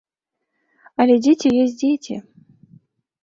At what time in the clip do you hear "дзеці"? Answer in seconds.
1.25-1.49, 1.81-2.15